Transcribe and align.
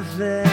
hacer. 0.00 0.49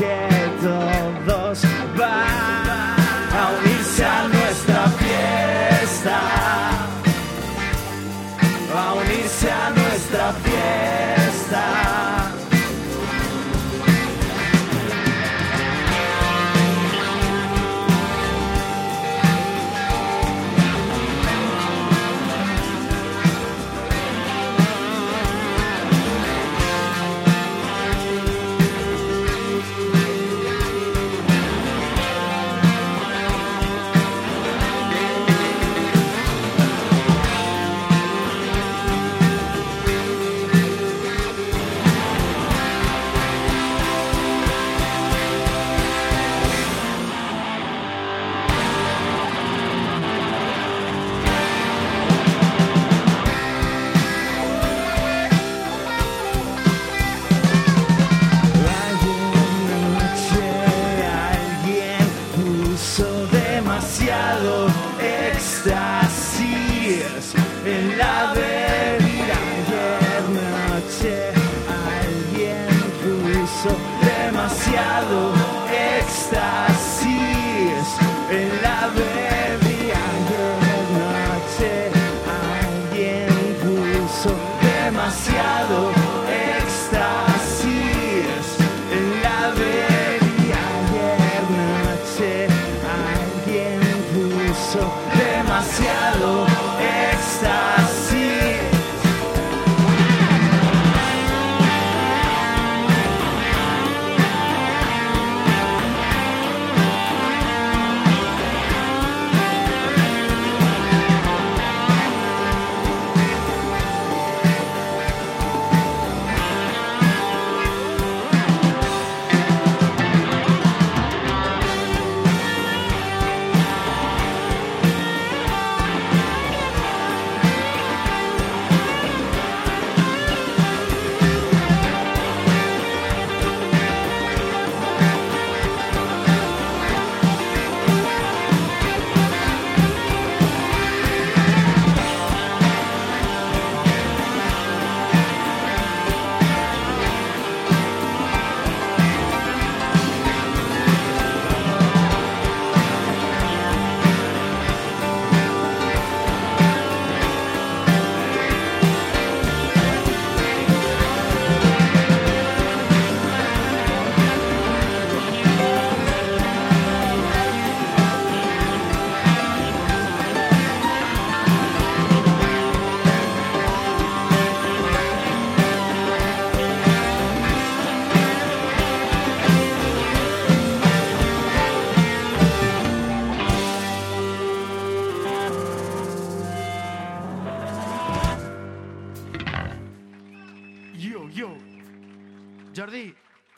Y 0.00 0.29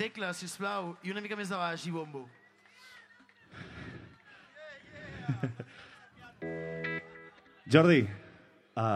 Tecla, 0.02 0.32
sisplau, 0.34 0.96
i 1.06 1.12
una 1.12 1.20
mica 1.22 1.36
més 1.38 1.46
de 1.46 1.54
baix 1.54 1.84
bombo. 1.94 2.24
Jordi, 7.70 8.00
a, 8.74 8.88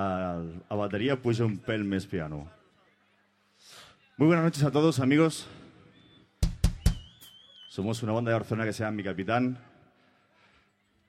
batería 0.80 1.14
puse 1.22 1.46
un 1.46 1.54
pel 1.62 1.84
més 1.86 2.08
piano. 2.10 2.50
Muy 4.16 4.26
buenas 4.26 4.42
noches 4.48 4.64
a 4.66 4.72
todos, 4.74 4.98
amigos. 4.98 5.46
Somos 7.68 8.02
una 8.02 8.10
banda 8.10 8.32
de 8.32 8.38
Barcelona 8.40 8.66
que 8.66 8.72
se 8.72 8.82
llama 8.82 8.96
Mi 8.96 9.04
Capitán. 9.04 9.56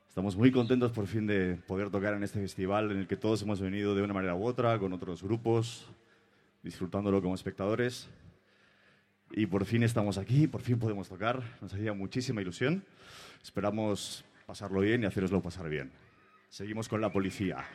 Estamos 0.09 0.35
muy 0.37 0.51
contentos 0.51 0.91
por 0.91 1.07
fin 1.07 1.25
de 1.25 1.57
poder 1.65 1.89
tocar 1.89 2.13
en 2.13 2.21
este 2.21 2.39
festival 2.39 2.91
en 2.91 2.99
el 2.99 3.07
que 3.07 3.17
todos 3.17 3.41
hemos 3.41 3.59
venido 3.59 3.95
de 3.95 4.03
una 4.03 4.13
manera 4.13 4.35
u 4.35 4.45
otra, 4.45 4.77
con 4.77 4.93
otros 4.93 5.23
grupos, 5.23 5.87
disfrutándolo 6.61 7.19
como 7.19 7.33
espectadores. 7.33 8.07
Y 9.31 9.45
por 9.45 9.65
fin 9.65 9.83
estamos 9.83 10.17
aquí, 10.17 10.47
por 10.47 10.61
fin 10.61 10.79
podemos 10.79 11.09
tocar. 11.09 11.41
Nos 11.61 11.73
hacía 11.73 11.93
muchísima 11.93 12.41
ilusión. 12.41 12.83
Esperamos 13.43 14.25
pasarlo 14.45 14.81
bien 14.81 15.03
y 15.03 15.05
haceroslo 15.05 15.41
pasar 15.41 15.69
bien. 15.69 15.91
Seguimos 16.49 16.87
con 16.87 17.01
la 17.01 17.11
policía. 17.11 17.65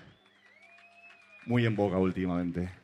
Muy 1.46 1.66
en 1.66 1.76
boga 1.76 1.98
últimamente. 1.98 2.81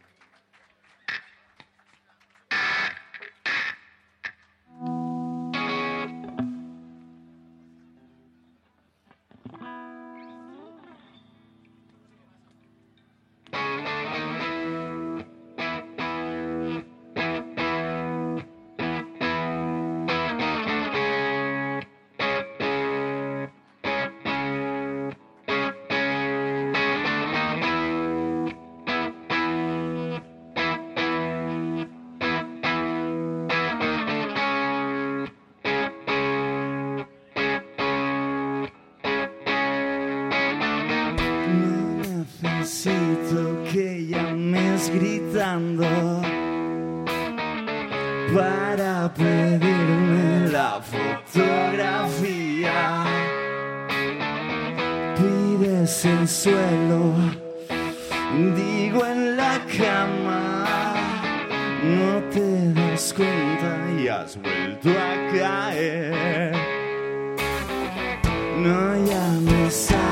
No 68.69 68.95
llames 68.97 70.08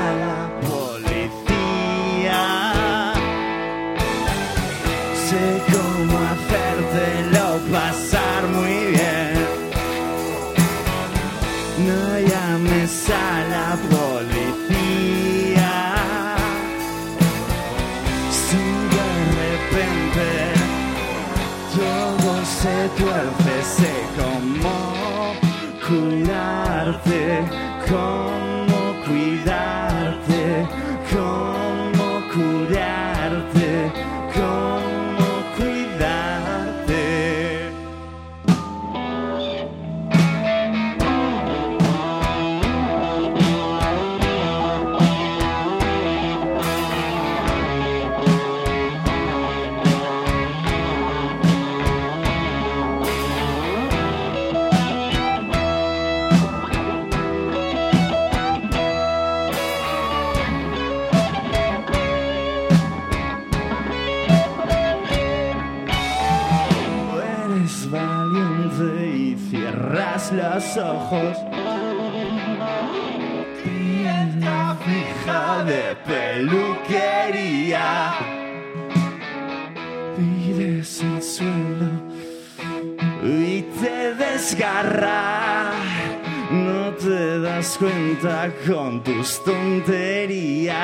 No 86.49 86.93
te 86.93 87.39
das 87.41 87.77
cuenta 87.77 88.49
con 88.65 89.03
tus 89.03 89.43
tonterías. 89.43 90.75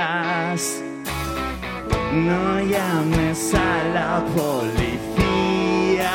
No 2.11 2.59
llames 2.59 3.53
a 3.53 3.83
la 3.93 4.21
policía. 4.35 6.11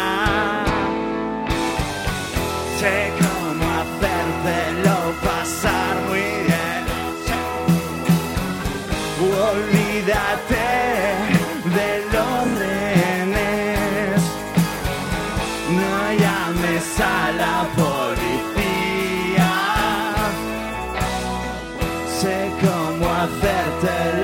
Sé 2.79 3.11
cómo 3.19 3.65
hacértelo 3.81 4.97
pasar 5.25 5.97
muy 6.09 6.27
bien. 6.47 6.85
Olvídate 9.21 10.68
cómo 23.41 24.18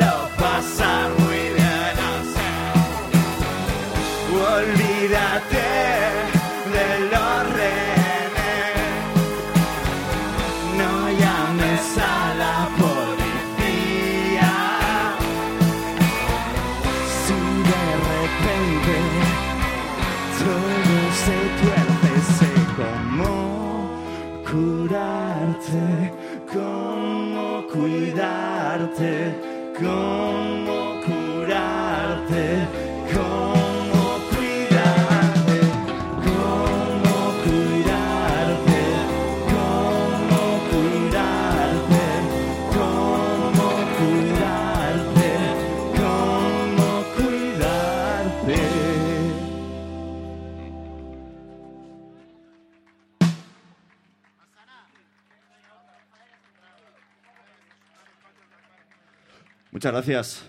Muchas 59.85 59.93
gracias. 59.93 60.43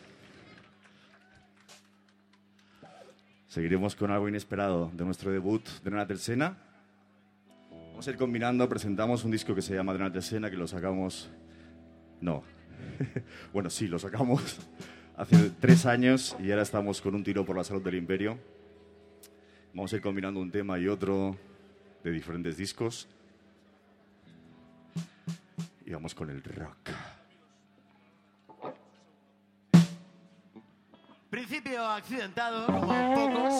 Seguiremos 3.50 3.94
con 3.94 4.10
algo 4.10 4.30
inesperado 4.30 4.90
de 4.94 5.04
nuestro 5.04 5.30
debut 5.30 5.62
de 5.84 6.18
Sena. 6.18 6.58
Vamos 7.70 8.08
a 8.08 8.12
ir 8.12 8.16
combinando, 8.16 8.70
presentamos 8.70 9.26
un 9.26 9.32
disco 9.32 9.54
que 9.54 9.62
se 9.62 9.76
llama 9.76 9.92
Renata 9.92 10.22
Sena, 10.22 10.50
que 10.50 10.56
lo 10.56 10.70
sacamos... 10.70 11.30
No. 12.22 12.44
bueno, 13.52 13.70
sí, 13.70 13.90
lo 13.90 14.00
sacamos 14.00 14.58
hace 15.18 15.52
tres 15.60 15.86
años 15.86 16.38
y 16.40 16.52
ahora 16.52 16.64
estamos 16.64 17.02
con 17.02 17.14
un 17.14 17.26
tiro 17.26 17.44
por 17.44 17.58
la 17.58 17.66
salud 17.66 17.84
del 17.84 17.96
imperio. 17.96 18.40
Vamos 19.74 19.92
a 19.92 19.98
ir 19.98 20.02
combinando 20.02 20.40
un 20.40 20.50
tema 20.50 20.80
y 20.80 20.88
otro 20.88 21.36
de 22.06 22.12
diferentes 22.12 22.56
discos. 22.56 23.10
Y 25.86 25.92
vamos 25.92 26.16
con 26.16 26.30
el 26.30 26.42
rock. 26.42 26.90
Principio 31.30 31.84
accidentado, 31.86 32.66
com 32.68 32.82
pocos. 32.82 33.54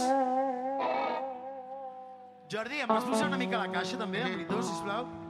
Jordi, 2.52 2.80
em 2.80 2.88
pots 2.88 3.06
posar 3.10 3.28
una 3.28 3.38
mica 3.42 3.58
la 3.58 3.72
caixa 3.74 3.98
també, 3.98 4.22
el 4.22 4.36
monitor, 4.36 4.62
sisplau? 4.64 5.25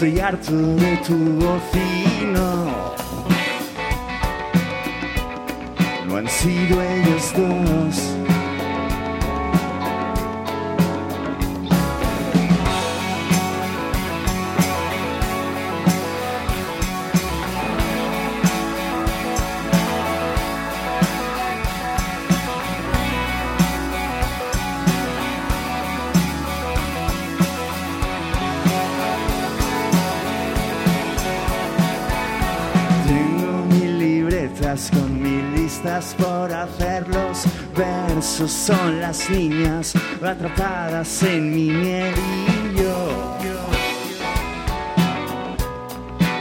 Que 0.00 0.06
estoy 0.06 0.20
harto 0.20 0.52
de 0.52 0.96
tu 1.06 1.14
voz 1.14 2.09
son 38.70 39.00
las 39.00 39.28
niñas 39.30 39.94
atrapadas 40.22 41.22
en 41.24 41.50
mi 41.50 41.70
miel 41.70 42.14
y 42.14 42.78
yo 42.78 43.30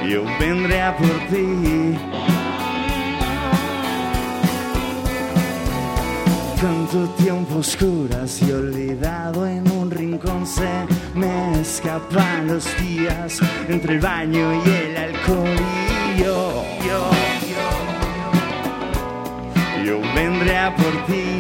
yo 0.08 0.24
vendré 0.40 0.82
a 0.82 0.96
por 0.96 1.18
ti. 1.30 1.98
Tanto 6.62 7.08
tiempo 7.24 7.58
oscuras 7.58 8.42
y 8.42 8.52
olvidado 8.52 9.48
en 9.48 9.72
un 9.72 9.90
rincón 9.90 10.46
se 10.46 10.86
me 11.16 11.62
escapan 11.62 12.48
los 12.48 12.66
días 12.80 13.40
entre 13.68 13.96
el 13.96 14.00
baño 14.00 14.54
y 14.54 14.70
el 14.70 14.98
alcohol 14.98 15.58
y 16.16 16.20
yo, 16.22 16.64
yo, 16.88 17.10
yo, 17.52 17.70
yo 19.86 20.02
vendré 20.14 20.58
a 20.58 20.76
por 20.76 21.06
ti. 21.08 21.39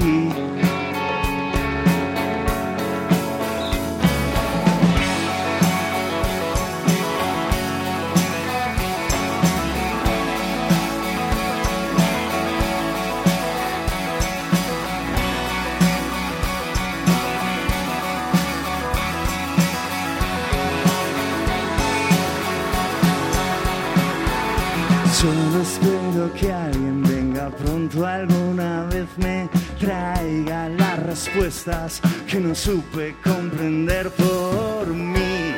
Pronto 27.89 28.05
alguna 28.05 28.85
vez 28.85 29.07
me 29.17 29.49
traiga 29.79 30.69
las 30.69 30.99
respuestas 31.03 32.01
que 32.27 32.39
no 32.39 32.53
supe 32.53 33.15
comprender 33.23 34.09
por 34.11 34.87
mí. 34.87 35.53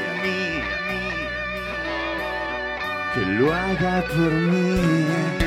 Que 3.13 3.25
lo 3.25 3.53
haga 3.53 4.03
por 4.07 4.31
mí. 4.31 5.40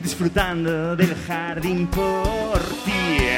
Disfrutando 0.00 0.96
del 0.96 1.14
jardín 1.26 1.86
por 1.86 2.58
ti. 2.84 3.28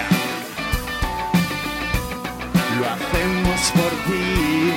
Lo 2.79 2.85
hacemos 2.89 3.61
por 3.75 3.93
ti. 4.07 4.73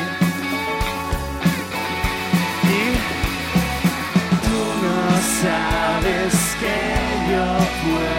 Y 2.63 2.83
tú 4.45 4.59
no 4.83 4.97
sabes 5.41 6.33
que 6.59 6.75
yo 7.31 7.45
puedo 7.83 8.16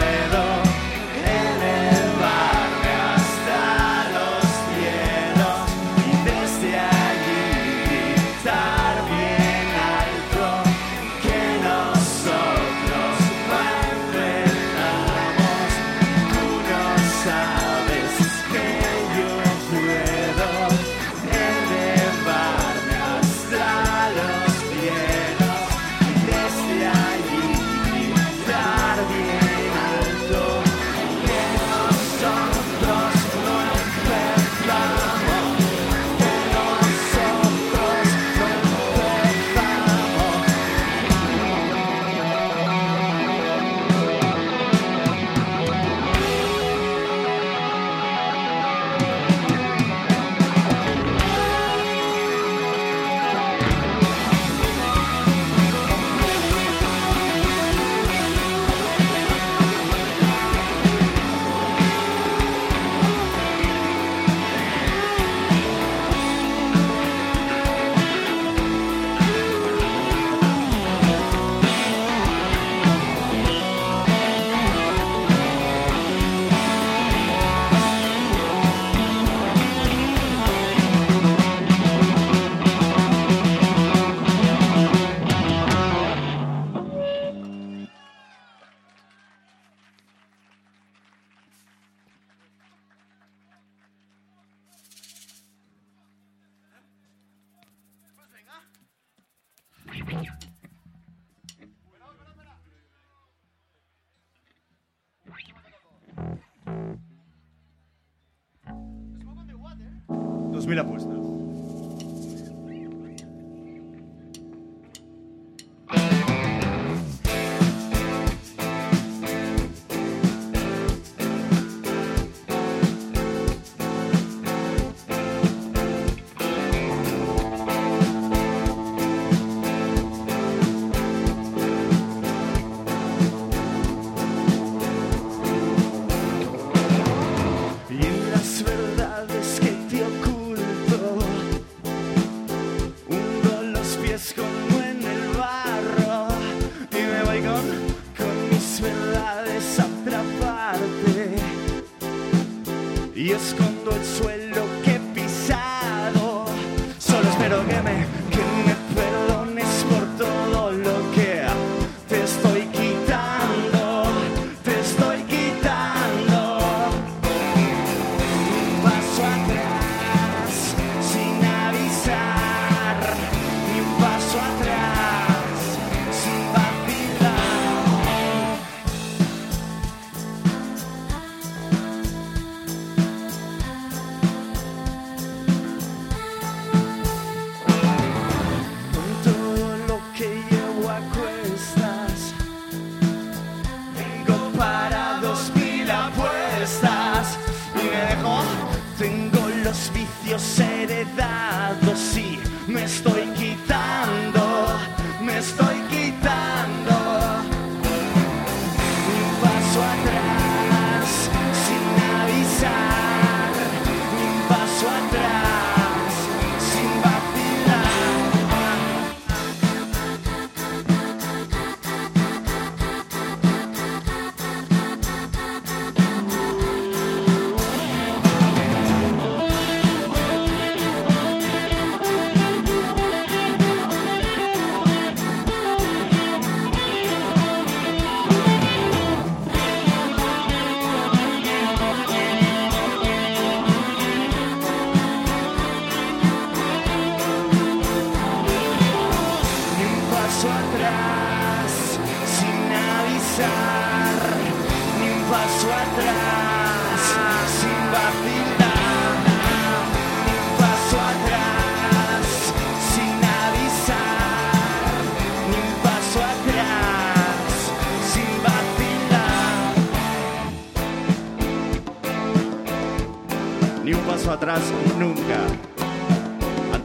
suelo 154.18 154.67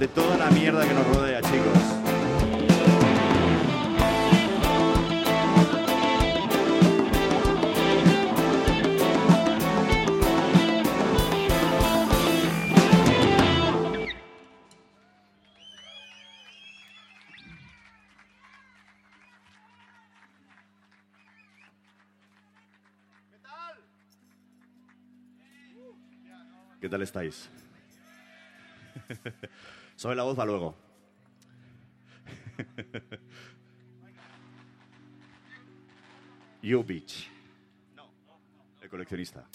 de 0.04 0.10
toda 0.10 0.36
la 0.36 0.52
mierda 0.52 0.86
que 0.86 0.94
nos 0.94 1.08
rodea, 1.08 1.42
chicos. 1.42 1.78
¿Qué 26.82 26.90
tal 26.90 27.02
estáis? 27.02 27.50
Sobre 29.96 30.16
la 30.16 30.24
voz 30.24 30.38
va 30.38 30.46
luego. 30.46 30.76
you 36.62 36.84
Beach. 36.84 37.30
El 38.82 38.90
coleccionista. 38.90 39.48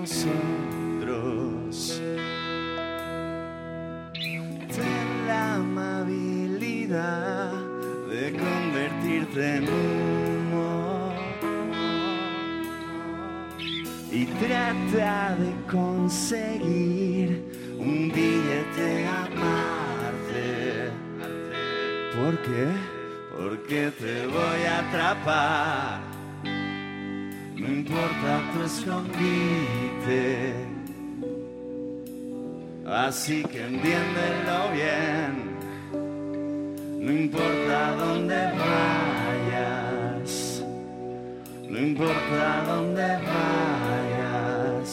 nosotros. 0.00 2.00
Ten 4.74 5.08
la 5.26 5.56
amabilidad 5.56 7.52
de 8.08 8.32
convertirte 8.32 9.56
en 9.56 9.64
humo 9.64 11.12
y 14.10 14.24
trata 14.24 15.36
de 15.36 15.52
conseguir 15.70 17.44
un 17.78 18.10
billete 18.14 19.06
aparte. 19.06 20.90
¿Por 22.16 22.38
qué? 22.42 22.68
Porque 23.36 23.92
te 23.98 24.26
voy 24.26 24.62
a 24.66 24.78
atrapar. 24.80 26.10
No 27.60 27.68
importa 27.68 28.40
tu 28.54 28.62
escondite. 28.62 29.79
Así 32.86 33.42
que 33.44 33.60
entiéndelo 33.64 34.70
bien, 34.72 35.32
no 37.00 37.12
importa 37.12 37.92
dónde 37.96 38.36
vayas, 38.64 40.30
no 41.68 41.78
importa 41.78 42.64
dónde 42.66 43.02
vayas, 43.32 44.90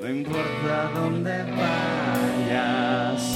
no 0.00 0.08
importa 0.08 0.90
dónde 0.94 1.44
vayas. 1.56 3.33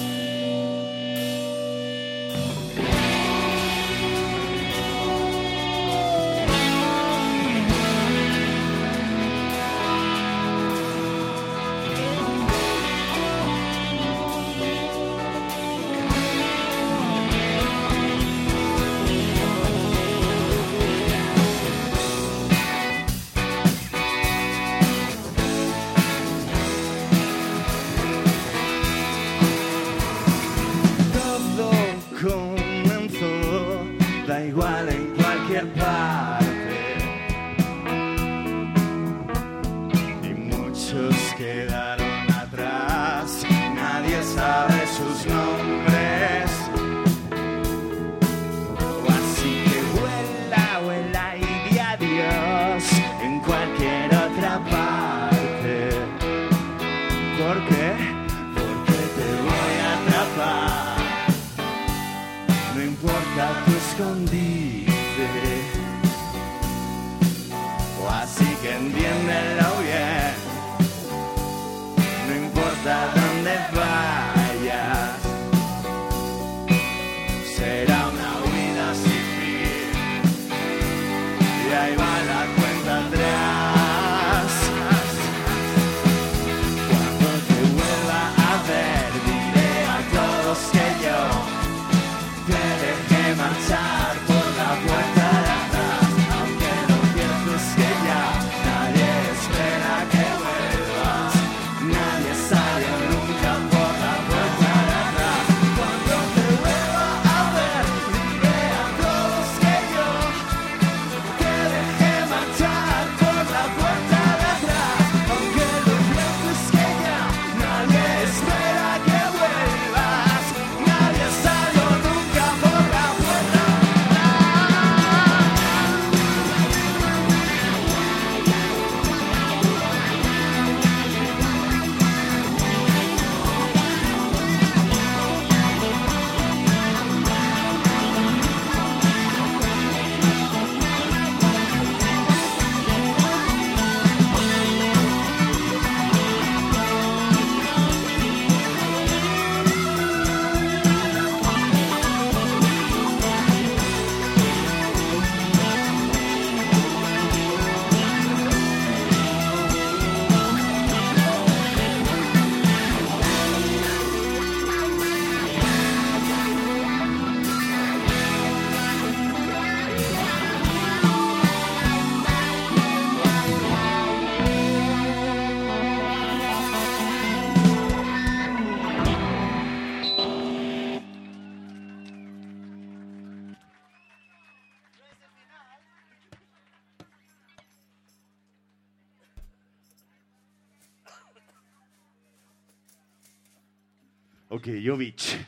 che 194.68 194.80
Jovic 194.80 195.46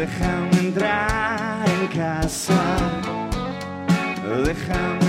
déjame 0.00 0.68
entrar 0.68 1.62
en 1.68 1.86
casa, 1.94 2.54
déjame 4.46 4.99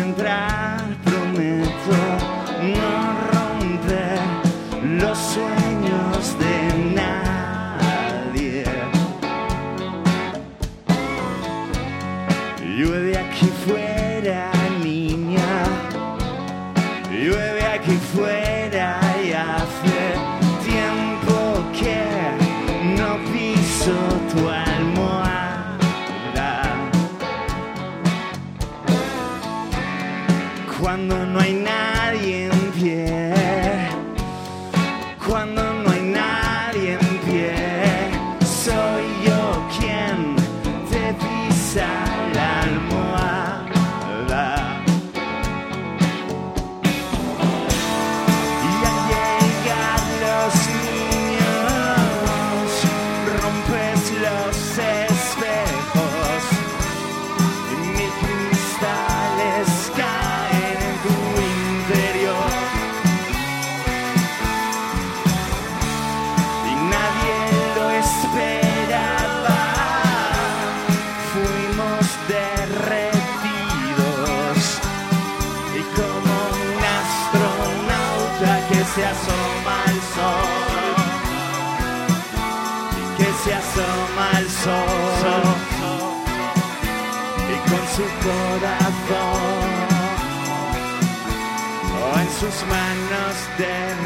tus 92.51 92.67
manos 92.67 93.35
de 93.57 94.00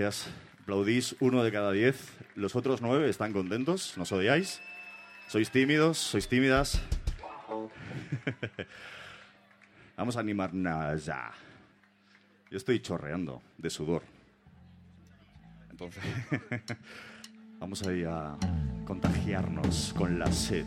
gracias. 0.00 0.32
Aplaudís 0.62 1.14
uno 1.20 1.44
de 1.44 1.52
cada 1.52 1.72
diez. 1.72 2.16
Los 2.34 2.56
otros 2.56 2.80
nueve 2.80 3.10
están 3.10 3.34
contentos, 3.34 3.98
nos 3.98 4.10
odiáis. 4.12 4.62
Sois 5.28 5.50
tímidos, 5.50 5.98
sois 5.98 6.26
tímidas. 6.26 6.80
Vamos 9.98 10.16
a 10.16 10.20
animarnos 10.20 11.04
ya. 11.04 11.32
Yo 12.50 12.56
estoy 12.56 12.80
chorreando 12.80 13.42
de 13.58 13.68
sudor. 13.68 14.02
Entonces, 15.70 16.02
vamos 17.60 17.86
ahí 17.86 18.04
a 18.04 18.38
contagiarnos 18.86 19.92
con 19.96 20.18
la 20.18 20.32
sed. 20.32 20.66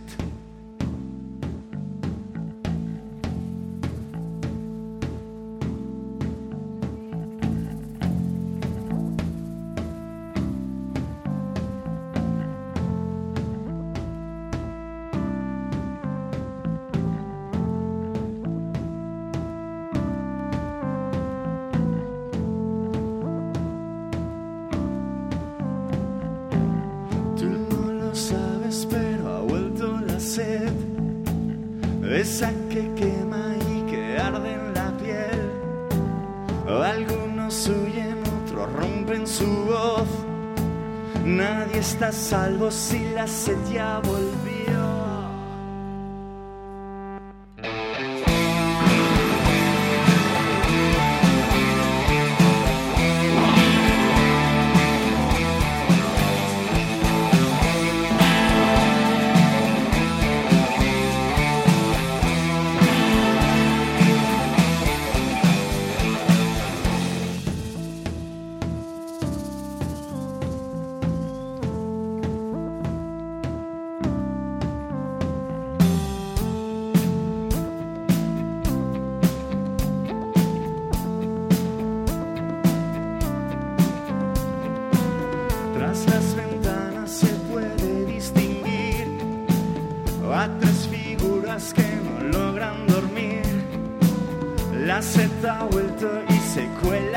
vos 42.63 42.93
y 42.93 43.09
la 43.13 43.27
sed 43.27 43.57
ya. 43.73 44.01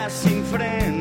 sem 0.09 0.43
freio. 0.45 0.96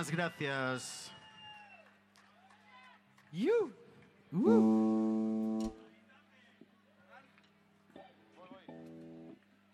Muchísimas 0.00 0.16
gracias. 0.16 1.12
You. 3.32 3.70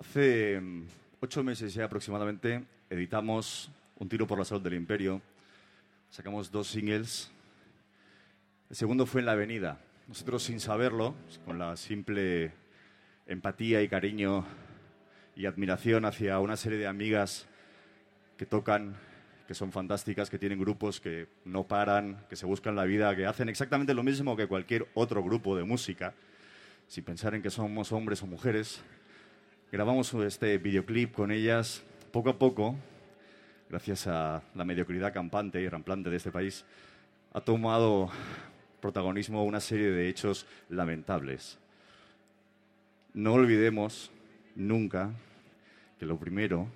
Hace 0.00 0.60
mm, 0.60 0.88
ocho 1.20 1.44
meses 1.44 1.72
ya 1.74 1.84
aproximadamente 1.84 2.64
editamos 2.90 3.70
Un 4.00 4.08
tiro 4.08 4.26
por 4.26 4.36
la 4.36 4.44
salud 4.44 4.62
del 4.62 4.74
imperio. 4.74 5.22
Sacamos 6.10 6.50
dos 6.50 6.66
singles. 6.66 7.30
El 8.68 8.74
segundo 8.74 9.06
fue 9.06 9.20
En 9.20 9.26
la 9.26 9.32
avenida. 9.32 9.78
Nosotros 10.08 10.42
sin 10.42 10.58
saberlo, 10.58 11.14
con 11.44 11.56
la 11.56 11.76
simple 11.76 12.52
empatía 13.26 13.80
y 13.80 13.88
cariño 13.88 14.44
y 15.36 15.46
admiración 15.46 16.04
hacia 16.04 16.40
una 16.40 16.56
serie 16.56 16.78
de 16.78 16.88
amigas 16.88 17.46
que 18.36 18.44
tocan, 18.44 18.96
que 19.46 19.54
son 19.54 19.72
fantásticas, 19.72 20.28
que 20.28 20.38
tienen 20.38 20.58
grupos 20.58 21.00
que 21.00 21.28
no 21.44 21.64
paran, 21.64 22.24
que 22.28 22.36
se 22.36 22.46
buscan 22.46 22.74
la 22.74 22.84
vida, 22.84 23.14
que 23.14 23.26
hacen 23.26 23.48
exactamente 23.48 23.94
lo 23.94 24.02
mismo 24.02 24.36
que 24.36 24.46
cualquier 24.46 24.88
otro 24.94 25.22
grupo 25.22 25.56
de 25.56 25.64
música, 25.64 26.14
sin 26.88 27.04
pensar 27.04 27.34
en 27.34 27.42
que 27.42 27.50
somos 27.50 27.92
hombres 27.92 28.22
o 28.22 28.26
mujeres. 28.26 28.82
Grabamos 29.70 30.12
este 30.14 30.58
videoclip 30.58 31.12
con 31.12 31.30
ellas 31.30 31.82
poco 32.12 32.30
a 32.30 32.38
poco, 32.38 32.76
gracias 33.68 34.06
a 34.06 34.42
la 34.54 34.64
mediocridad 34.64 35.12
campante 35.12 35.60
y 35.60 35.68
ramplante 35.68 36.10
de 36.10 36.16
este 36.16 36.32
país, 36.32 36.64
ha 37.32 37.40
tomado 37.40 38.10
protagonismo 38.80 39.44
una 39.44 39.60
serie 39.60 39.90
de 39.90 40.08
hechos 40.08 40.46
lamentables. 40.68 41.58
No 43.12 43.34
olvidemos 43.34 44.10
nunca 44.54 45.10
que 45.98 46.06
lo 46.06 46.18
primero 46.18 46.68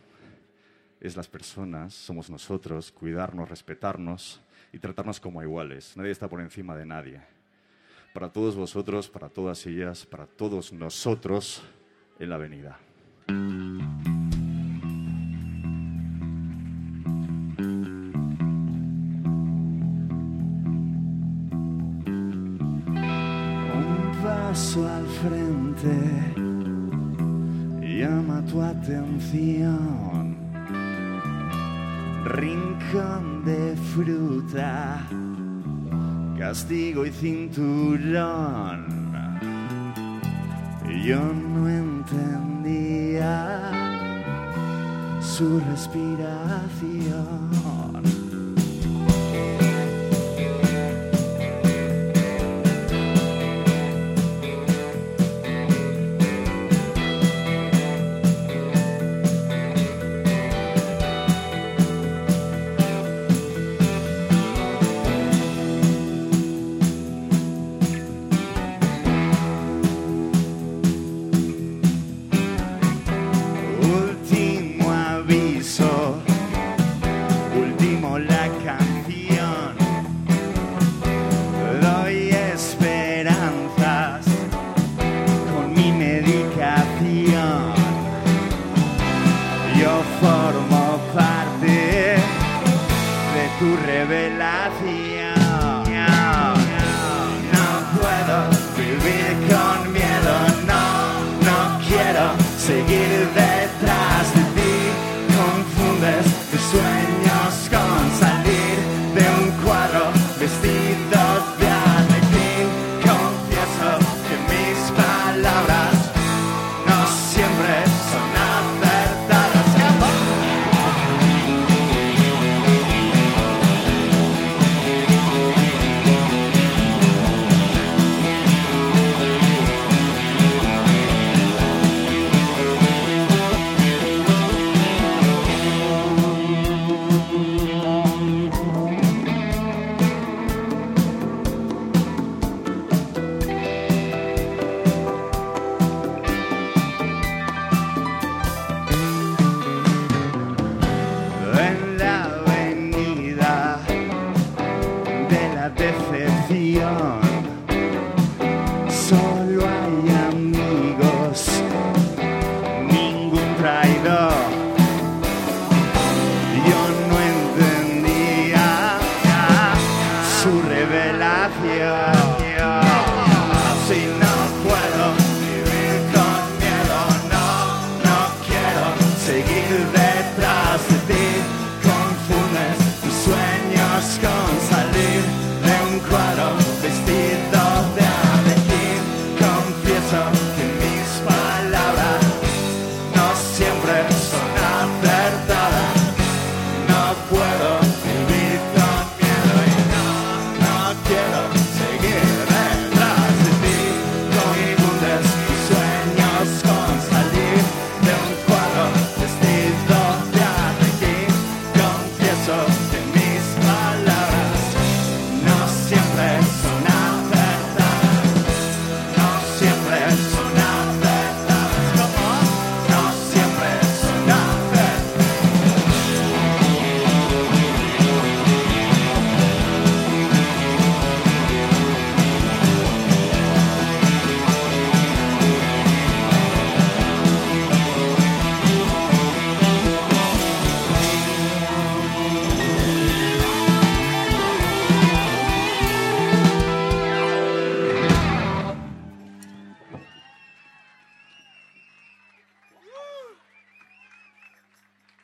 es 1.01 1.17
las 1.17 1.29
personas, 1.29 1.95
somos 1.95 2.29
nosotros, 2.29 2.93
cuidarnos, 2.93 3.49
respetarnos 3.49 4.41
y 4.73 4.79
tratarnos 4.79 5.19
como 5.19 5.43
iguales. 5.43 5.97
Nadie 5.97 6.11
está 6.11 6.29
por 6.29 6.41
encima 6.41 6.77
de 6.77 6.87
nadie. 6.87 7.23
Para 8.13 8.31
todos 8.31 8.55
vosotros, 8.55 9.09
para 9.09 9.29
todas 9.29 9.65
ellas, 9.67 10.05
para 10.05 10.27
todos 10.27 10.73
nosotros 10.73 11.63
en 12.19 12.29
la 12.29 12.35
avenida. 12.35 12.79
Un 23.73 24.21
paso 24.23 24.87
al 24.87 25.07
frente 25.07 26.41
llama 28.01 28.45
tu 28.45 28.61
atención. 28.61 30.20
Rincón 32.25 33.45
de 33.45 33.77
fruta, 33.95 35.07
castigo 36.39 37.07
y 37.07 37.11
cinturón. 37.11 38.87
Yo 41.05 41.21
no 41.21 41.69
entendía 41.69 43.61
su 45.21 45.61
respiración. 45.61 47.80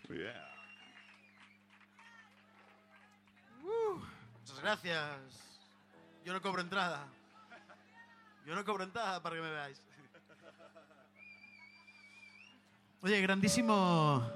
Yeah. 0.08 0.52
Muchas 4.40 4.60
gracias. 4.60 5.02
Yo 6.24 6.32
no 6.32 6.40
cobro 6.40 6.62
entrada. 6.62 7.06
Yo 8.46 8.54
no 8.54 8.64
cobro 8.64 8.84
entrada 8.84 9.20
para 9.20 9.36
que 9.36 9.42
me 9.42 9.50
veáis. 9.50 9.82
Oye, 13.02 13.20
grandísimo, 13.20 14.28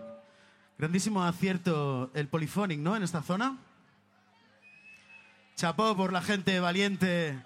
grandísimo 0.76 1.24
acierto 1.24 2.10
el 2.14 2.28
Polyphonic, 2.28 2.80
¿no? 2.80 2.96
En 2.96 3.04
esta 3.04 3.22
zona. 3.22 3.56
Chapó 5.54 5.96
por 5.96 6.12
la 6.12 6.22
gente 6.22 6.58
valiente 6.58 7.40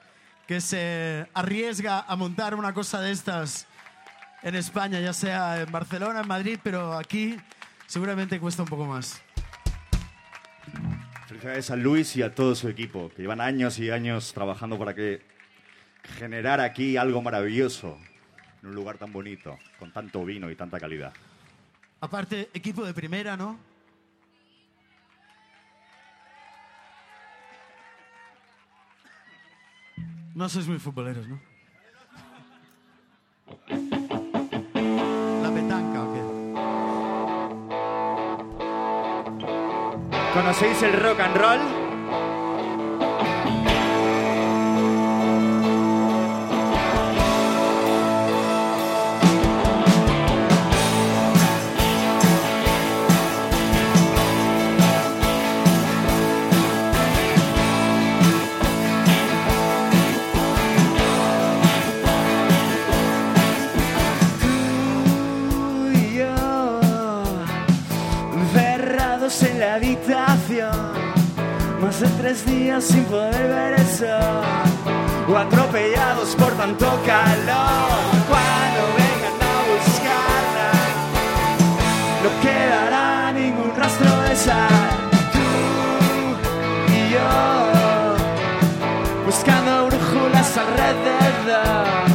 que 0.46 0.60
se 0.60 1.28
arriesga 1.34 2.00
a 2.00 2.16
montar 2.16 2.54
una 2.54 2.72
cosa 2.72 3.00
de 3.00 3.10
estas 3.12 3.66
en 4.42 4.54
España, 4.54 5.00
ya 5.00 5.12
sea 5.12 5.60
en 5.62 5.72
Barcelona, 5.72 6.20
en 6.20 6.28
Madrid, 6.28 6.58
pero 6.62 6.94
aquí 6.94 7.38
seguramente 7.86 8.38
cuesta 8.40 8.62
un 8.62 8.68
poco 8.68 8.86
más. 8.86 9.22
Felicidades 11.26 11.70
a 11.70 11.76
Luis 11.76 12.16
y 12.16 12.22
a 12.22 12.34
todo 12.34 12.54
su 12.54 12.68
equipo, 12.68 13.10
que 13.10 13.22
llevan 13.22 13.40
años 13.40 13.78
y 13.78 13.90
años 13.90 14.32
trabajando 14.32 14.78
para 14.78 14.94
que 14.94 15.22
generar 16.18 16.60
aquí 16.60 16.96
algo 16.96 17.22
maravilloso 17.22 17.98
en 18.62 18.68
un 18.68 18.74
lugar 18.74 18.98
tan 18.98 19.12
bonito, 19.12 19.58
con 19.78 19.92
tanto 19.92 20.24
vino 20.24 20.50
y 20.50 20.56
tanta 20.56 20.78
calidad. 20.78 21.12
Aparte, 22.00 22.50
equipo 22.54 22.84
de 22.84 22.94
primera, 22.94 23.36
¿no? 23.36 23.58
No 30.34 30.48
sois 30.48 30.66
muy 30.66 30.78
futboleros, 30.78 31.28
¿no? 31.28 31.40
¿Conocéis 40.34 40.82
el 40.82 40.92
rock 40.94 41.20
and 41.20 41.36
roll? 41.36 41.83
Tres 72.18 72.44
días 72.46 72.84
sin 72.84 73.04
poder 73.04 73.48
ver 73.48 73.74
el 73.74 73.84
o 75.26 75.36
atropellados 75.36 76.34
por 76.36 76.52
tanto 76.54 76.86
calor. 77.06 78.00
Cuando 78.28 78.82
vengan 78.98 79.38
a 79.52 79.56
buscarla, 79.70 80.70
no 82.22 82.30
quedará 82.42 83.32
ningún 83.32 83.72
rastro 83.76 84.10
de 84.22 84.36
sal. 84.36 84.68
Tú 85.32 85.48
y 86.92 87.10
yo, 87.12 87.28
buscando 89.26 89.86
brújulas 89.86 90.56
alrededor 90.56 92.13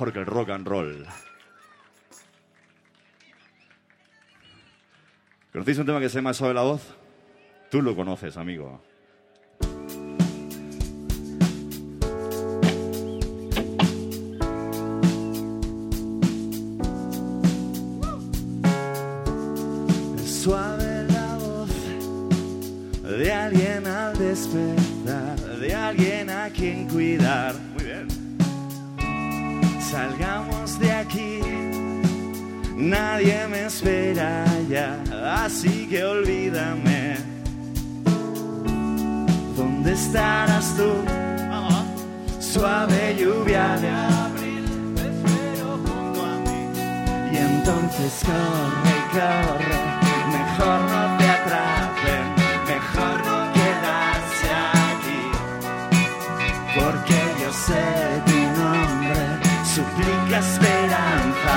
mejor 0.00 0.12
que 0.14 0.18
el 0.20 0.26
rock 0.26 0.48
and 0.50 0.66
roll. 0.66 1.06
¿Conocéis 5.52 5.78
un 5.78 5.86
tema 5.86 6.00
que 6.00 6.08
se 6.08 6.16
llama 6.16 6.32
Suave 6.32 6.54
la 6.54 6.62
voz? 6.62 6.80
Tú 7.70 7.82
lo 7.82 7.94
conoces, 7.94 8.38
amigo. 8.38 8.80
Suave 20.24 21.04
la 21.12 21.36
voz 21.36 21.70
de 23.18 23.32
alguien 23.32 23.86
al 23.86 24.18
despertar, 24.18 25.38
de 25.58 25.74
alguien 25.74 26.30
a 26.30 26.48
quien 26.48 26.88
cuidar. 26.88 27.69
Salgamos 29.90 30.78
de 30.78 30.92
aquí, 30.92 31.40
nadie 32.76 33.48
me 33.48 33.64
espera 33.64 34.44
ya, 34.68 35.02
así 35.42 35.88
que 35.88 36.04
olvídame. 36.04 37.16
¿Dónde 39.56 39.92
estarás 39.94 40.76
tú? 40.76 40.92
Suave 42.38 43.16
lluvia 43.18 43.76
de 43.78 43.90
abril, 43.90 44.94
te 44.94 45.02
espero 45.10 45.78
junto 45.84 46.20
a 46.24 46.36
mí. 46.46 46.60
Y 47.32 47.36
entonces 47.36 48.22
corre, 48.24 48.96
corre, 49.12 49.76
mejor 50.30 50.80
no 50.88 51.09
suplica 59.74 60.38
esperanza, 60.40 61.54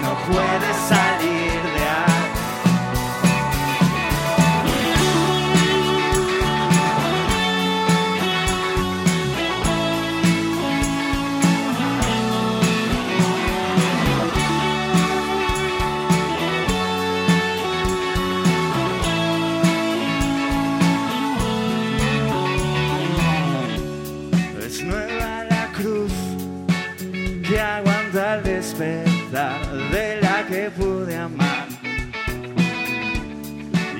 no 0.00 0.14
puedes 0.28 0.76
salir 0.88 1.55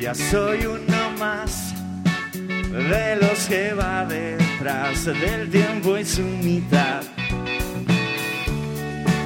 Ya 0.07 0.15
soy 0.15 0.65
uno 0.65 1.11
más 1.19 1.75
de 2.33 3.17
los 3.17 3.47
que 3.49 3.75
va 3.75 4.05
detrás 4.05 5.05
del 5.05 5.51
tiempo 5.51 5.99
y 5.99 6.05
su 6.05 6.23
mitad. 6.23 7.03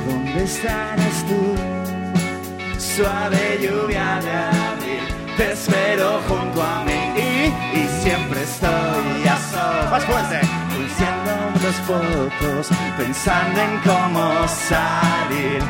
¿Dónde 0.07 0.43
estarás 0.43 1.26
tú? 1.28 1.55
Suave 2.78 3.59
lluvia 3.61 4.20
de 4.22 4.33
abril, 4.33 5.05
te 5.37 5.53
espero 5.53 6.18
junto 6.26 6.62
a 6.62 6.83
mí 6.85 7.12
y, 7.14 7.78
y 7.78 7.87
siempre 8.03 8.43
estoy 8.43 9.28
a 9.28 9.37
solas. 9.51 9.91
Más 9.91 10.05
fuerte. 10.07 10.41
Diciendo 10.81 11.33
dos 11.61 11.76
fotos, 11.87 12.68
pensando 12.97 13.61
en 13.61 13.81
cómo 13.81 14.49
salir 14.49 15.62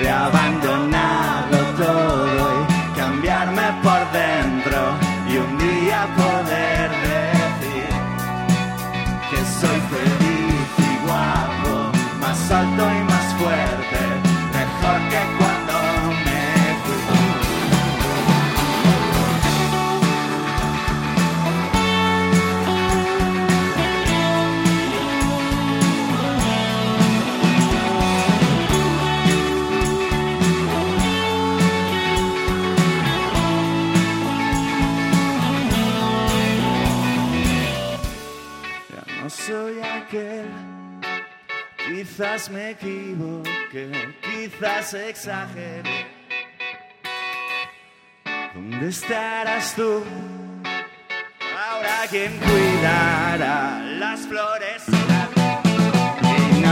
de 0.00 0.10
abandonarlo 0.10 1.58
todo 1.76 2.47
quizás 42.18 42.50
me 42.50 42.70
equivoqué, 42.70 43.92
quizás 44.22 44.92
exageré. 44.92 46.08
¿Dónde 48.52 48.88
estarás 48.88 49.72
tú? 49.76 50.02
Ahora 51.56 52.08
quién 52.10 52.36
cuidará 52.38 53.78
las 54.00 54.26
flores 54.26 54.82
y 56.22 56.64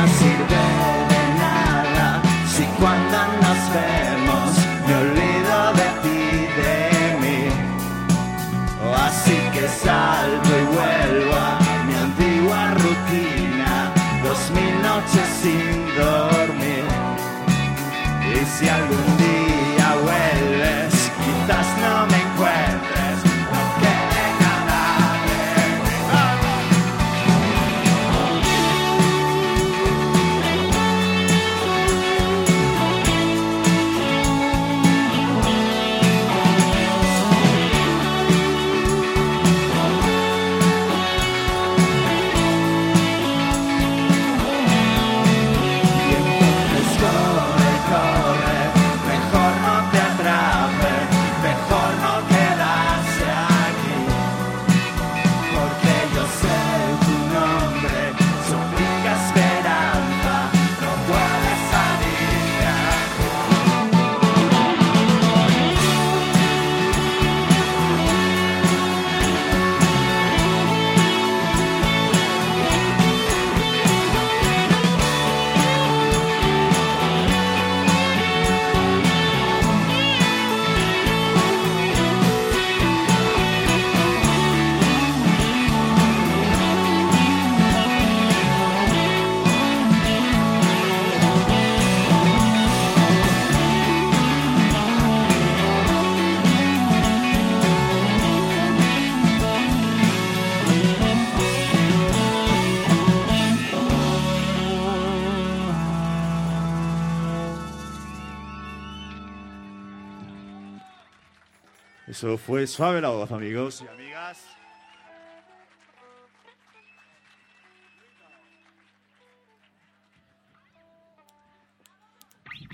fue 112.46 112.64
suave 112.68 113.00
la 113.00 113.08
voz, 113.08 113.32
amigos 113.32 113.82
y 113.84 113.88
amigas. 113.88 114.46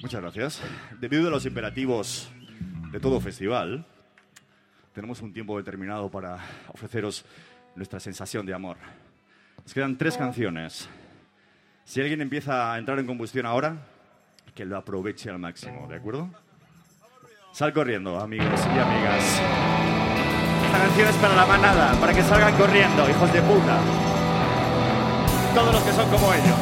Muchas 0.02 0.20
gracias. 0.20 0.62
Debido 1.00 1.28
a 1.28 1.30
los 1.30 1.46
imperativos 1.46 2.30
de 2.90 3.00
todo 3.00 3.18
festival, 3.18 3.86
tenemos 4.92 5.22
un 5.22 5.32
tiempo 5.32 5.56
determinado 5.56 6.10
para 6.10 6.38
ofreceros 6.68 7.24
nuestra 7.74 7.98
sensación 7.98 8.44
de 8.44 8.52
amor. 8.52 8.76
Nos 9.62 9.72
quedan 9.72 9.96
tres 9.96 10.18
canciones. 10.18 10.86
Si 11.86 12.02
alguien 12.02 12.20
empieza 12.20 12.74
a 12.74 12.78
entrar 12.78 12.98
en 12.98 13.06
combustión 13.06 13.46
ahora, 13.46 13.86
que 14.54 14.66
lo 14.66 14.76
aproveche 14.76 15.30
al 15.30 15.38
máximo, 15.38 15.88
¿de 15.88 15.96
acuerdo? 15.96 16.28
Sal 17.52 17.70
corriendo, 17.74 18.18
amigos 18.18 18.48
y 18.48 18.78
amigas. 18.78 19.22
Esta 20.64 20.78
canción 20.78 21.06
es 21.06 21.16
para 21.16 21.36
la 21.36 21.44
manada, 21.44 21.92
para 22.00 22.14
que 22.14 22.22
salgan 22.22 22.56
corriendo, 22.56 23.06
hijos 23.10 23.30
de 23.30 23.42
puta. 23.42 23.78
Todos 25.54 25.74
los 25.74 25.82
que 25.82 25.92
son 25.92 26.08
como 26.08 26.32
ellos. 26.32 26.61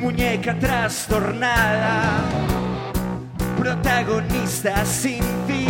Muñeca 0.00 0.58
trastornada, 0.58 2.22
protagonista 3.58 4.84
sin 4.86 5.22
fin. 5.46 5.68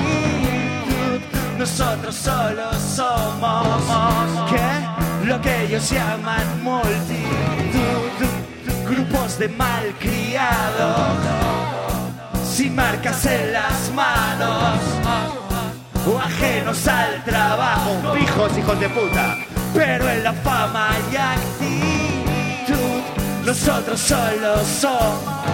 Nosotros 1.58 2.14
solo 2.14 2.72
somos 2.74 3.82
¿qué? 4.50 5.26
lo 5.26 5.40
que 5.40 5.64
ellos 5.64 5.90
llaman 5.90 6.62
multitud, 6.62 8.10
grupos 8.88 9.38
de 9.38 9.48
malcriados, 9.48 11.18
sin 12.44 12.76
marcas 12.76 13.26
en 13.26 13.52
las 13.52 13.92
manos 13.94 14.78
o 16.06 16.18
ajenos 16.18 16.86
al 16.86 17.24
trabajo, 17.24 18.14
fijos 18.14 18.56
hijos 18.58 18.78
de 18.78 18.88
puta, 18.90 19.38
pero 19.74 20.08
en 20.08 20.22
la 20.22 20.32
fama 20.34 20.90
y 21.10 21.16
actitud 21.16 21.55
nosotros 23.46 24.00
solo 24.00 24.64
somos. 24.64 25.45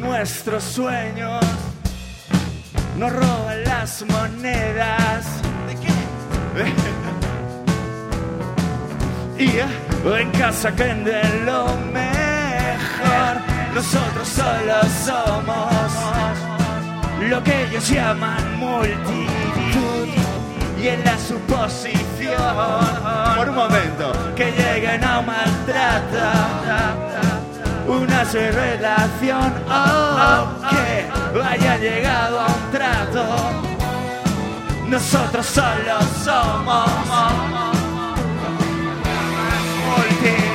Nuestros 0.00 0.62
sueños, 0.62 1.44
nos 2.98 3.12
roban 3.12 3.64
las 3.64 4.04
monedas. 4.06 5.26
¿De 5.66 5.74
qué? 5.74 5.92
y 9.44 9.48
eh, 9.58 9.66
en 10.20 10.30
casa 10.32 10.70
venden 10.70 11.46
lo 11.46 11.66
mejor. 11.92 13.40
Nosotros 13.74 14.28
solo 14.28 14.82
somos 15.04 15.92
lo 17.28 17.42
que 17.42 17.64
ellos 17.64 17.88
llaman 17.88 18.58
multitud. 18.58 20.08
Y 20.80 20.88
en 20.88 21.04
la 21.04 21.16
suposición, 21.16 22.36
por 23.36 23.48
un 23.48 23.54
momento, 23.54 24.12
que 24.34 24.50
lleguen 24.50 25.04
a 25.04 25.22
maltratar 25.22 27.02
una 27.86 28.24
relación 28.24 29.52
oh, 29.68 30.46
que 30.70 31.42
haya 31.42 31.76
llegado 31.76 32.40
a 32.40 32.46
un 32.46 32.70
trato. 32.70 33.24
Nosotros 34.86 35.46
solo 35.46 36.00
somos 36.22 36.90
multitud. 39.86 40.51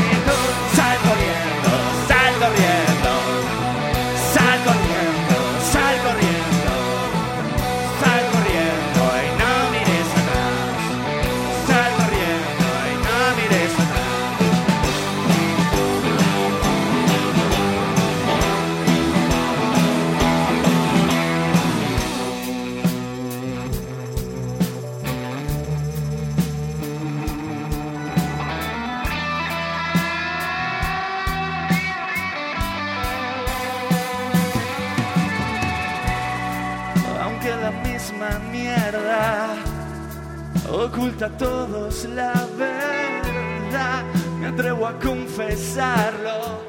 A 41.23 41.29
todos 41.29 42.05
la 42.05 42.33
verdad. 42.57 44.03
Me 44.39 44.47
atrevo 44.47 44.85
a 44.85 44.99
confesarlo. 44.99 46.61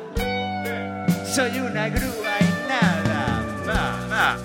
Soy 1.25 1.59
una 1.61 1.89
grúa 1.89 2.35
y 2.41 2.69
nada. 2.69 4.37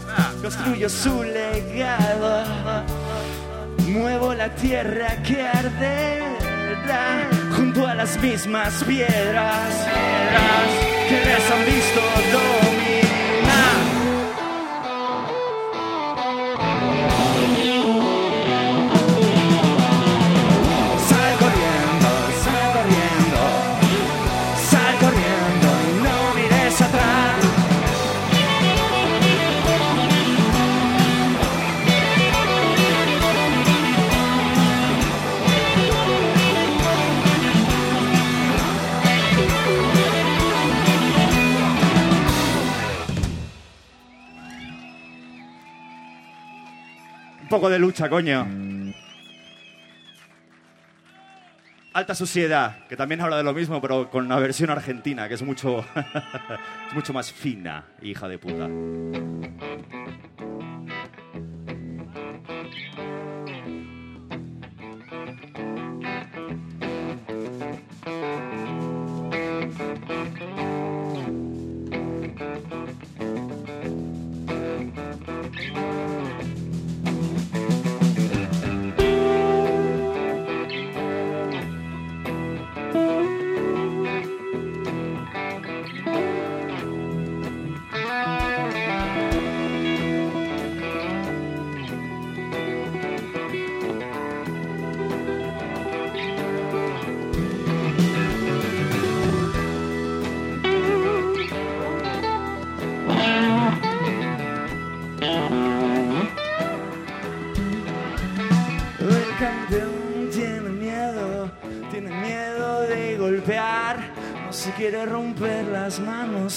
Construyo 0.41 0.89
su 0.89 1.23
legado. 1.23 2.43
Muevo 3.87 4.33
la 4.33 4.53
tierra 4.55 5.21
que 5.23 5.41
arderá 5.47 7.29
junto 7.55 7.87
a 7.87 7.95
las 7.95 8.19
mismas 8.21 8.83
piedras 8.83 9.87
que 11.07 11.25
les 11.25 11.51
han 11.51 11.65
visto 11.65 12.01
dominar. 12.31 13.02
Poco 47.53 47.69
de 47.69 47.77
lucha, 47.77 48.09
coño. 48.09 48.47
Alta 51.93 52.15
Sociedad, 52.15 52.87
que 52.87 52.97
también 52.97 53.21
habla 53.21 53.37
de 53.37 53.43
lo 53.43 53.53
mismo, 53.53 53.79
pero 53.79 54.09
con 54.09 54.25
una 54.25 54.39
versión 54.39 54.71
argentina, 54.71 55.27
que 55.27 55.35
es 55.35 55.43
mucho, 55.43 55.85
es 56.87 56.95
mucho 56.95 57.13
más 57.13 57.31
fina, 57.31 57.85
hija 58.01 58.27
de 58.27 58.39
puta. 58.39 58.67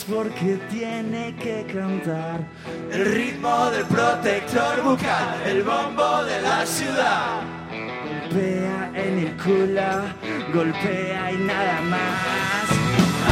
Porque 0.09 0.59
tiene 0.71 1.35
que 1.37 1.67
cantar. 1.73 2.41
El 2.93 3.05
ritmo 3.05 3.71
del 3.71 3.85
protector 3.87 4.83
bucal, 4.83 5.43
el 5.45 5.63
bombo 5.63 6.25
de 6.25 6.43
la 6.43 6.65
ciudad. 6.65 7.43
Golpea 8.31 8.91
en 8.95 9.19
el 9.19 9.37
culo, 9.37 9.91
golpea 10.55 11.33
y 11.33 11.37
nada 11.39 11.81
más. 11.83 12.67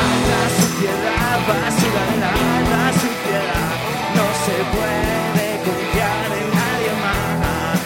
Alta 0.02 0.40
suciedad, 0.58 1.38
basura 1.48 2.02
de 2.10 2.16
la 2.20 2.30
alta 2.58 2.82
suciedad. 3.02 3.70
No 4.18 4.26
se 4.44 4.56
puede 4.74 5.46
confiar 5.68 6.28
en 6.40 6.48
nadie 6.58 6.92
más. 7.04 7.78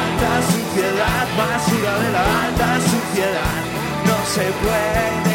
Alta 0.00 0.34
suciedad, 0.52 1.26
basura 1.36 1.98
de 1.98 2.10
la 2.12 2.24
alta 2.44 2.70
suciedad. 2.80 3.58
No 4.06 4.16
se 4.26 4.44
puede 4.62 5.29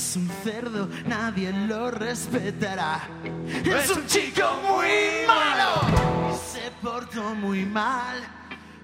es 0.00 0.16
un 0.16 0.30
cerdo, 0.42 0.88
nadie 1.06 1.52
lo 1.52 1.90
respetará. 1.90 3.02
Es 3.46 3.90
un 3.90 4.06
chico 4.06 4.44
muy 4.66 5.26
malo, 5.26 6.38
se 6.38 6.70
portó 6.82 7.34
muy 7.34 7.66
mal, 7.66 8.16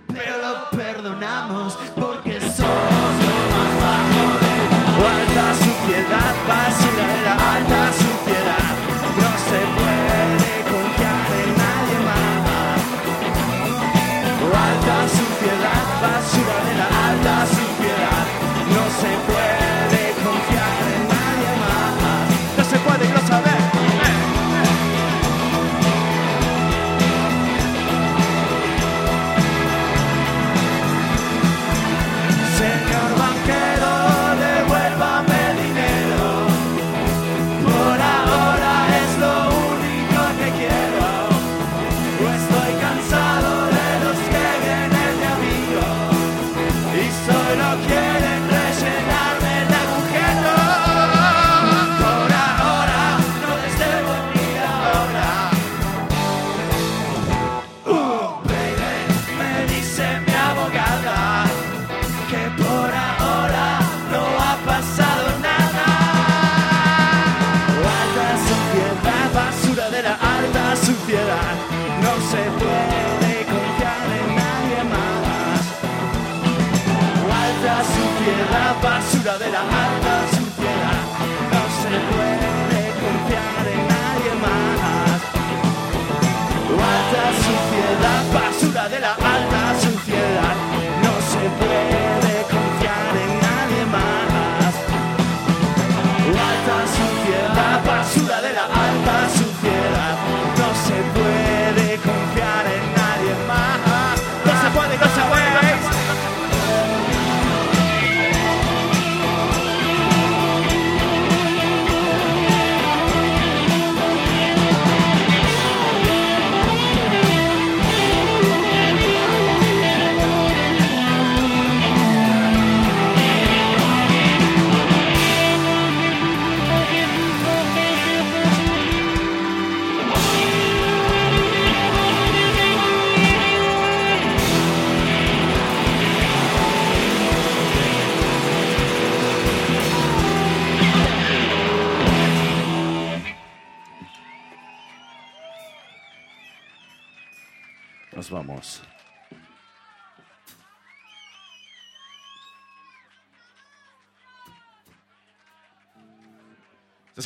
pero 0.08 0.36
lo 0.36 0.70
perdonamos 0.76 1.78
porque 1.94 2.38
somos 2.38 3.12
lo 3.24 3.36
más 3.52 3.72
bajo 3.82 4.24
de 4.42 4.54
la 5.00 5.20
alta 5.20 5.54
suciedad, 5.54 6.34
basura 6.46 7.54
alta 7.54 7.92
suciedad. 7.92 8.15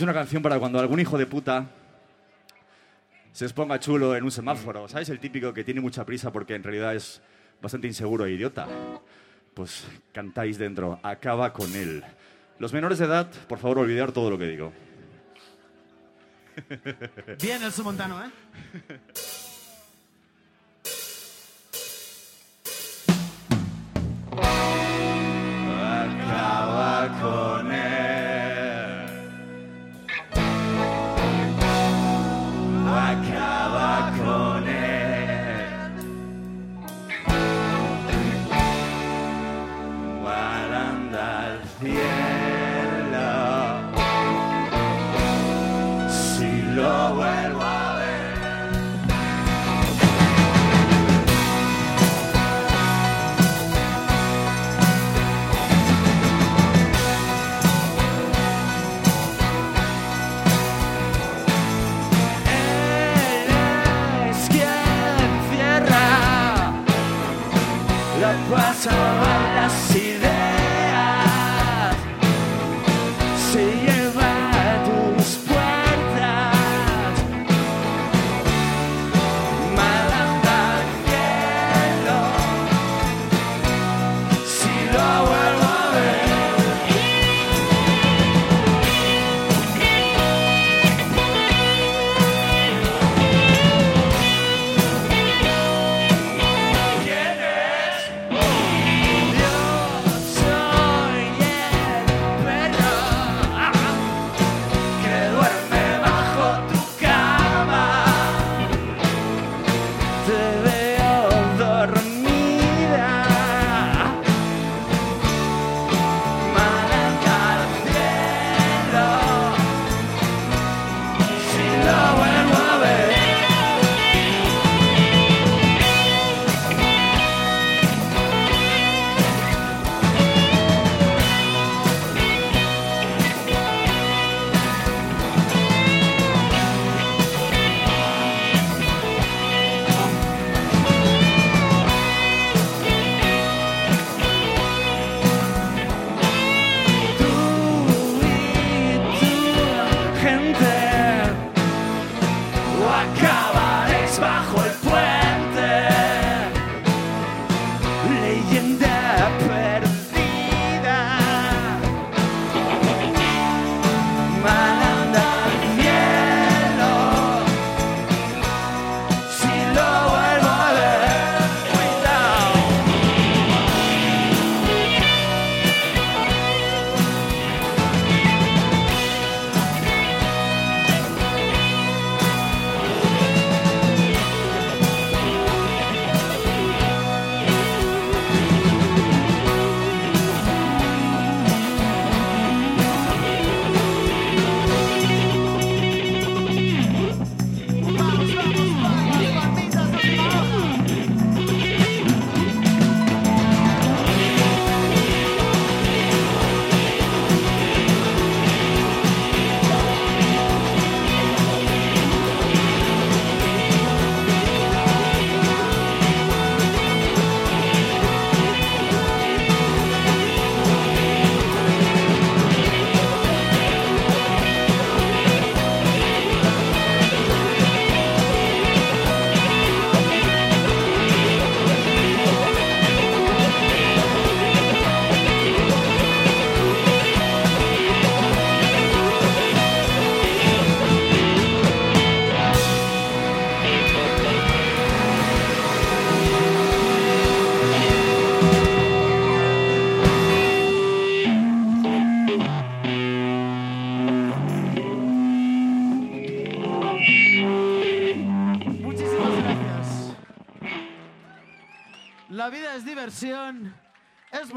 Es 0.00 0.02
una 0.02 0.14
canción 0.14 0.42
para 0.42 0.58
cuando 0.58 0.80
algún 0.80 0.98
hijo 0.98 1.18
de 1.18 1.26
puta 1.26 1.66
se 3.32 3.44
les 3.44 3.52
ponga 3.52 3.78
chulo 3.78 4.16
en 4.16 4.24
un 4.24 4.30
semáforo. 4.30 4.88
¿Sabes? 4.88 5.10
El 5.10 5.20
típico 5.20 5.52
que 5.52 5.62
tiene 5.62 5.82
mucha 5.82 6.06
prisa 6.06 6.32
porque 6.32 6.54
en 6.54 6.62
realidad 6.62 6.94
es 6.94 7.20
bastante 7.60 7.86
inseguro 7.86 8.24
e 8.24 8.32
idiota. 8.32 8.66
Pues 9.52 9.86
cantáis 10.14 10.56
dentro. 10.56 10.98
Acaba 11.02 11.52
con 11.52 11.76
él. 11.76 12.02
Los 12.58 12.72
menores 12.72 12.98
de 12.98 13.04
edad, 13.04 13.30
por 13.46 13.58
favor, 13.58 13.80
olvidar 13.80 14.10
todo 14.10 14.30
lo 14.30 14.38
que 14.38 14.46
digo. 14.46 14.72
Bien, 17.42 17.62
el 17.62 17.84
Montano, 17.84 18.24
¿eh? 18.24 18.30
Acaba 26.22 27.20
con 27.20 27.70
él. 27.70 28.09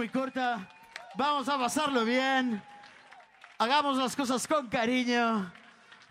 Muy 0.03 0.09
corta, 0.09 0.67
vamos 1.15 1.47
a 1.47 1.57
pasarlo 1.57 2.03
bien, 2.03 2.61
hagamos 3.57 3.95
las 3.97 4.13
cosas 4.17 4.45
con 4.45 4.67
cariño, 4.67 5.49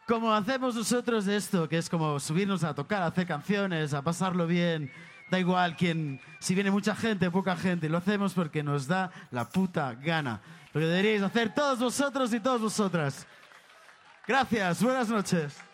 como 0.09 0.33
hacemos 0.33 0.75
nosotros 0.75 1.27
de 1.27 1.37
esto, 1.37 1.69
que 1.69 1.77
es 1.77 1.91
como 1.91 2.19
subirnos 2.19 2.65
a 2.65 2.75
tocar, 2.75 3.03
a 3.03 3.09
hacer 3.09 3.27
canciones, 3.27 3.93
a 3.93 4.01
pasarlo 4.01 4.47
bien. 4.47 4.91
Da 5.31 5.39
igual 5.39 5.77
quién, 5.77 6.23
si 6.41 6.55
viene 6.55 6.71
mucha 6.71 6.97
gente, 6.97 7.31
poca 7.31 7.55
gente, 7.55 7.91
lo 7.91 7.99
hacemos 7.99 8.33
porque 8.33 8.63
nos 8.63 8.87
da 8.87 9.11
la 9.31 9.47
puta 9.47 9.93
gana. 9.93 10.41
Lo 10.73 10.81
que 10.81 10.87
deberíais 10.87 11.21
hacer 11.21 11.53
todos 11.53 11.79
vosotros 11.79 12.33
y 12.33 12.41
todas 12.41 12.63
vosotras. 12.63 13.27
Gracias, 14.27 14.83
buenas 14.83 15.11
noches. 15.11 15.72